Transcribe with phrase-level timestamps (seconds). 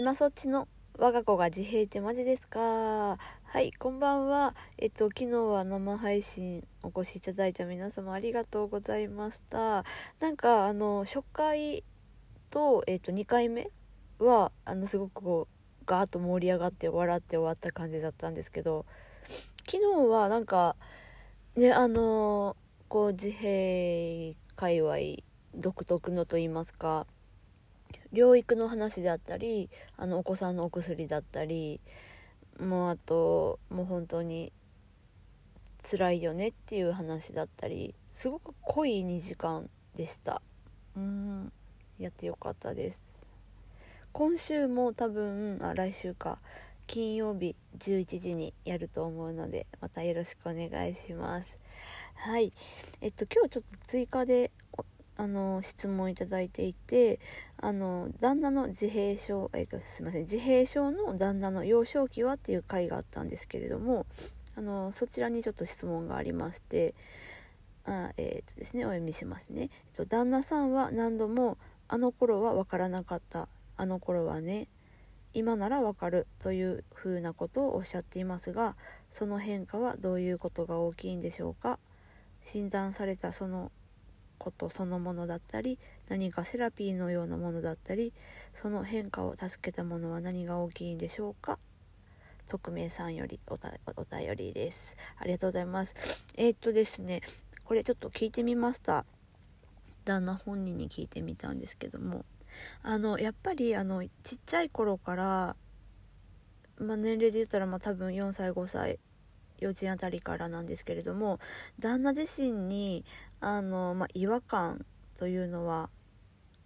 [0.00, 0.66] 今そっちの
[0.98, 3.18] 我が子が自閉ってマジですか？
[3.44, 4.54] はいこんばんは。
[4.78, 9.84] えっと昨日は生配信お越しいただいた皆様ありがとうございました。
[10.18, 11.84] なんかあの初回
[12.48, 13.70] とえっと2回目
[14.18, 15.48] はあのすごくこ
[15.82, 18.86] うガーッと盛り上がって笑って終わった感じだったんですけど
[19.70, 20.76] 昨日はなんか
[21.56, 22.56] ねあの
[22.88, 25.22] こう自閉界隈
[25.54, 27.06] 独特のと言いますか
[28.12, 31.80] 療育の話であったりあのお子さんのお薬だったり
[32.60, 34.52] もうあともう本当に
[35.82, 40.42] 辛いよねっていう話だったりすごく濃い2時間でした。
[40.96, 41.52] うん。
[41.98, 43.20] やってよかったです。
[44.12, 46.38] 今週も多分あ来週か
[46.86, 51.56] 金曜日11時にやると思うのでまたよろしくお願いします。
[52.14, 52.52] はい。
[53.00, 54.50] えっと今日ちょっと追加で
[55.20, 57.20] あの質問いただいていて
[57.58, 64.06] あの旦那の自閉症、えっと、すいません自閉症の旦那の幼少期はっていう回があったんですけれども
[64.56, 66.94] あのそちらにちょっと質問がありまして
[67.84, 74.68] あえっ、とですねお読みしますね、えっと、旦那さんは何度も「あの頃は分からなかったあの頃はね
[75.34, 78.74] 今ならわかるというふうなことをおっしゃっていますが
[79.10, 81.78] その変化はどういうことが大きいんでしょうか？
[82.42, 83.70] 診断されたその
[84.40, 88.12] ことそのものだったり何かセラピーのようなものだったり
[88.54, 91.58] その変化を助けたものは何が大きいんでしょうか？
[92.48, 94.96] 匿名さんよりお便りです。
[95.18, 95.94] ありがとうございます。
[96.36, 97.20] えー、っとですね
[97.64, 99.04] これちょっと聞いてみました。
[100.04, 102.24] 旦那本人に聞いてみたんですけども。
[102.82, 105.56] あのやっぱりあのちっちゃい頃から、
[106.78, 108.98] まあ、年齢で言ったらまあ多分4歳5歳
[109.60, 111.38] 幼稚園あたりからなんですけれども
[111.78, 113.04] 旦那自身に
[113.40, 114.84] あの、まあ、違和感
[115.18, 115.90] というのは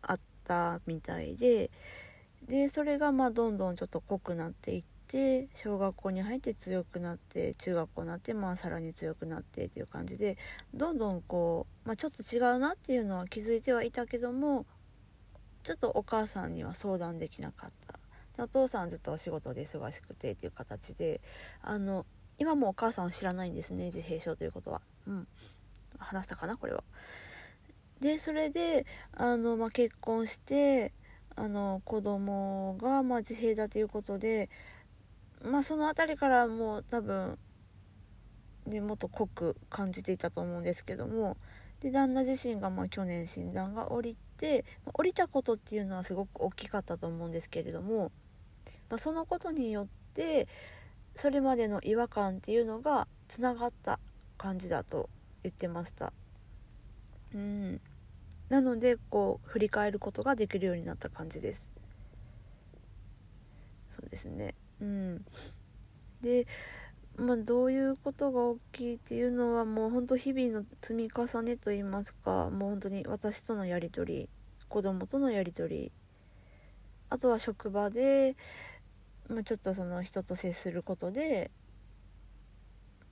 [0.03, 1.70] あったみたいで
[2.47, 10.37] でそれがまあどんどんちょっと濃くなっていって小学校に入って強くなって中学校になってまあさらに強くなってっていう感じで
[10.75, 14.66] どんどんこう、まあ、ちょっと違うなっていうのは気づいてはいたけども
[15.62, 17.99] ちょっとお母さんには相談できなかった。
[18.43, 21.21] お父さんずっとお仕事で忙しくてっていう形で
[21.62, 22.04] あの
[22.39, 24.81] 今もお母さんは知らないんですね自閉症ということは。
[25.06, 25.28] うん。
[25.99, 26.83] 話したかなこれは。
[28.00, 30.93] でそれであの、まあ、結婚して
[31.37, 34.50] あの子供がまあ自閉だということで
[35.43, 37.39] まあその辺りからもう多分
[38.66, 41.37] でもっと濃く感じていたと思うんですけども。
[41.81, 48.11] で旦那自身がまあ去年診断が下りて降りたことっていうのはすごく大きかったと思うんですけれども、
[48.89, 50.49] まあ、そのことによって
[51.14, 53.98] それまでの違和感っていうのがつながった
[54.36, 55.08] 感じだと
[55.42, 56.12] 言ってました。
[57.34, 57.80] うん。
[58.48, 61.70] なのでこう振り返ることができるようになった感じです。
[63.91, 64.54] そうですね。
[64.80, 65.24] うん。
[66.22, 66.47] で
[67.16, 74.28] まあ、どういうことが大きいっていうのはもうほんと日々の積み重ねと言いますかもう本当に私とのやり取り
[74.69, 75.92] 子供とのやり取り
[77.10, 78.34] あとは職場で
[79.28, 81.50] まあ、ちょっとその人と接することで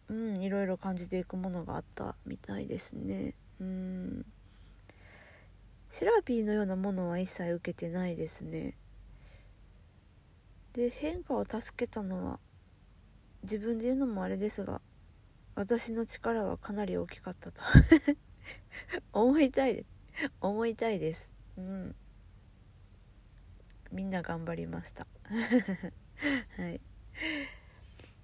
[0.08, 3.34] うんいろいろ感じていくものがあったみたいですね。
[3.60, 4.26] うん。
[5.90, 8.76] セラピーのようなものは一切受けてないですね。
[10.74, 12.38] で変化を助けたのは
[13.42, 14.80] 自分で言うのもあれですが
[15.54, 17.62] 私の力はかなり大きかったと。
[19.12, 21.30] 思いたいです思いたいです。
[21.56, 21.96] うん。
[23.90, 25.06] みんな頑張りました。
[26.58, 26.80] はい。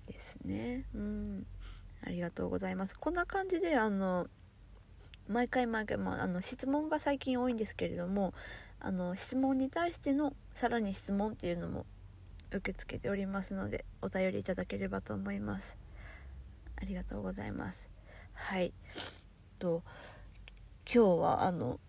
[0.07, 0.85] ですね。
[0.95, 1.47] うん。
[2.05, 2.99] ありがとうございます。
[2.99, 4.29] こんな感じであの
[5.29, 8.33] 毎回毎回、まあ、あの質問が最近多いんですけれども
[8.81, 11.85] あの質問に対してのさらに質問っていうのも
[12.51, 15.77] 受け付けておりますのでお便りいただければと思います。
[16.81, 17.91] ありがとうございます。
[18.33, 18.73] はい。
[19.59, 19.83] と
[20.93, 21.81] 今日はあの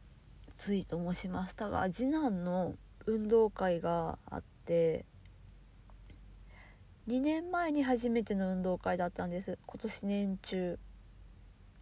[0.58, 5.06] ツイートもしましたが次男の運動会があって
[7.10, 9.58] 2年前に初めての運動会だったんです。
[9.66, 10.80] 今年年中。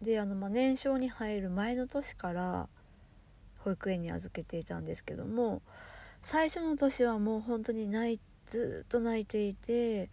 [0.00, 2.68] であの、まあ、年少に入る前の年から
[3.58, 5.60] 保育園に預けていたんですけども
[6.22, 10.08] 最初の年はもう本当に泣いずっと泣いていて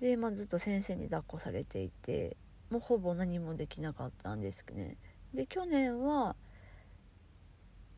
[0.00, 2.36] で、まあ、ずっと先生に抱っこされていて
[2.70, 4.96] もうほぼ何もできなかったんですね。
[5.34, 6.34] で去年は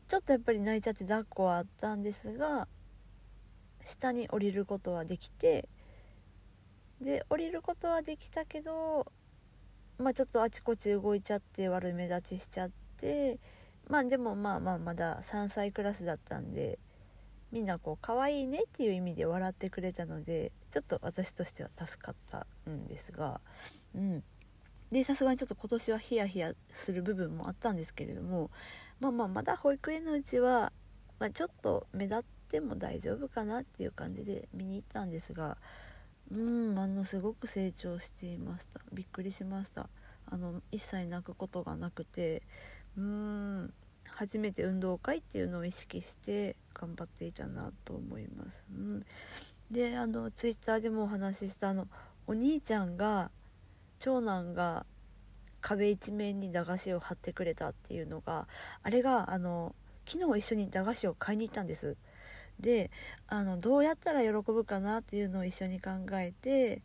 [0.07, 2.67] ちょっとやっぱり泣いちゃって抱っこはあったんですが
[3.83, 5.67] 下に降りることはできて
[7.01, 9.11] で降りることはできたけど
[9.97, 13.39] まあちょっとあちこち動いちゃって悪目立ちしちゃって
[13.89, 16.79] まあでもまあまあまだ3歳クラスだったんで
[17.51, 23.41] みんなこう可愛いねっていう意味で笑ってくれたのでちょっと私としては助かったんですが
[23.95, 24.23] うん。
[24.91, 28.51] でさすがにちょっと今年はヒヤヒヤする部分もあったんですけれども
[28.99, 30.73] まあまあまだ保育園のうちは、
[31.17, 35.57] まあ、ちょっと目立っても大丈夫かなっていう感じで見に行ったんですが
[36.31, 36.70] うん。
[36.81, 39.89] あのすごく成長していましたびっくりしました
[40.25, 42.41] あの一切泣くことがなくて
[42.97, 43.73] うーん
[44.07, 48.63] 初めて運動会っていうのを意識して頑張っていたなと思います。
[48.71, 49.05] うん、
[49.71, 51.87] であのツイッターでもお話ししたあの
[52.27, 53.31] お兄ちゃんが
[53.99, 54.85] 長男が
[55.61, 58.47] 壁一面に駄菓子を貼ってくれたっていうのが
[58.83, 59.75] あれがあの
[60.05, 61.95] 昨日一緒に駄菓子を買いに行ったんです。
[62.61, 62.91] で
[63.27, 66.81] あのどうやったら喜ぶかなっていうのを一緒に考えて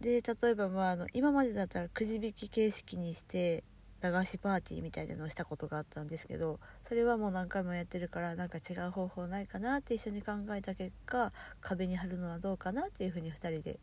[0.00, 3.64] で例えば、まあ、あの今までだったらくじ引き形式にして
[4.00, 6.58] 駄菓子パーティーみたいなのをしたことがあったんですけど
[6.88, 13.78] それはもう何回もやってるからなんか違う方法ないかなって一緒に考えた結果壁に貼るのはどうかなっていうふうに2人で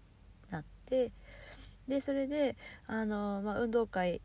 [0.49, 1.11] なって
[1.87, 2.57] でそれで
[2.87, 4.21] あの、まあ、運動会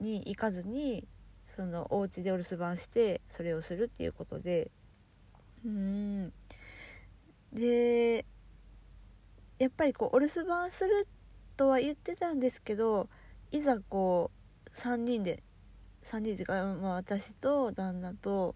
[0.00, 1.06] に行かずに
[1.46, 4.70] そのお家でお留守番してそれをするっていうことで
[5.64, 6.32] うん。
[7.52, 8.24] で
[9.58, 11.06] やっぱりこうお留守番する
[11.56, 13.08] とは言ってたんですけど
[13.50, 14.30] いざこ
[14.66, 15.42] う3人で
[16.04, 18.54] 3人っていうか、まあ、私と旦那と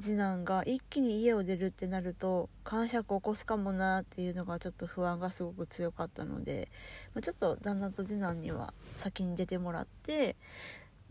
[0.00, 6.70] 次男が一気に家を出るってなると感触起こすかもなっていうのがちょっと不安がすごく強かったので、
[7.14, 10.36] まあ、ちょっと旦那と次男には先に出てもらって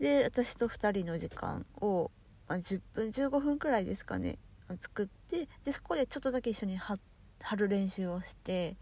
[0.00, 2.10] で私と2人の時間を、
[2.48, 4.38] まあ、10分15分くらいですかね。
[4.78, 6.98] 作ってでそこでちょっとだけ一緒に貼
[7.56, 8.76] る練習をして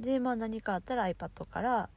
[0.00, 1.90] でまあ何かあったら iPad から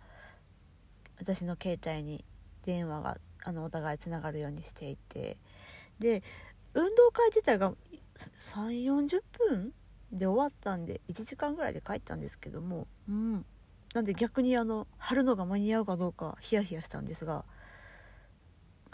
[1.19, 2.23] 私の携帯に
[2.65, 5.37] 電話があのお互いつながるようにしていて
[5.99, 6.23] で
[6.73, 7.73] 運動会自体が
[8.37, 9.73] 3 4 0分
[10.11, 13.45] で終わったんで1時間ぐらいで帰ったんですけどもうん。
[13.93, 17.45] なんで逆にあの貼るのが間に合うかどうかヒヤヒヤしたんですが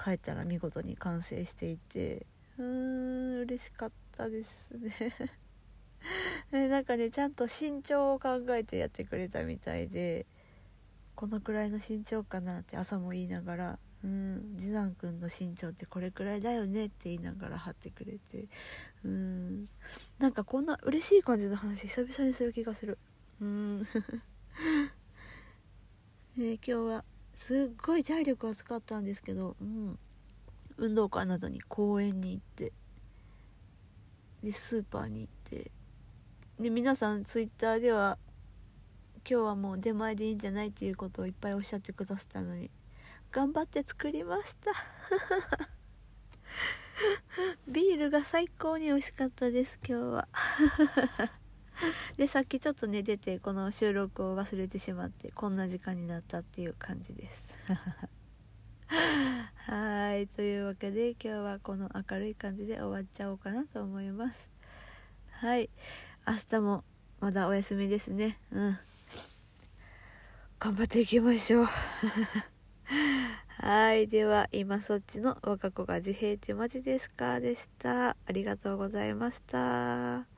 [0.02, 2.28] 帰ったら見事に完成していて
[2.58, 4.94] うーん嬉しかったですね。
[6.70, 10.26] なんかねちゃんと身長を考えてやってくれたみたいで
[11.16, 18.48] このくらいの身長かなって朝も言いながらうん次男くんの身長ってこれくらいだよねって言いながら貼ってくれて
[19.04, 19.66] うん。
[20.20, 22.98] なんかこんな嬉しい感じの話久々にする気がする。
[23.40, 23.80] うん。
[23.80, 23.86] ね、
[26.38, 30.00] 今日はすっごい体力は使ったんですけど、うん、
[30.82, 32.74] 運動会などに公園に行って
[34.44, 35.70] でスーパーに行って
[36.60, 38.18] で皆さんツイッターでは
[39.30, 42.72] 今日はもう出前でいいんじゃないっていうことをいっぱいおっしゃってくださったのに
[43.32, 44.72] 頑張って作りました。
[47.68, 50.28] ビールが最高に美味しかったです今日は。
[52.18, 57.54] でさっきちょっと寝ててこの収録を忘れてしまってこんな時間になったっていう感じです。
[58.92, 64.50] はいというわけで今日はこの明るい感じで終わっちゃおうかなと思います
[65.32, 65.70] はい
[66.28, 66.84] 明日も
[67.22, 68.78] まだお休みですねうん
[70.60, 71.68] 頑張っていきましょう
[73.64, 74.08] はい。
[74.08, 77.40] では、今そっちの若子が自閉ってマジですか？
[77.40, 78.10] でした。
[78.10, 80.31] ありがとうございました。